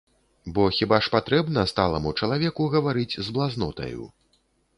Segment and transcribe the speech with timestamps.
[0.53, 4.03] Бо хіба ж патрэбна сталаму чалавеку гаварыць з блазнотаю?!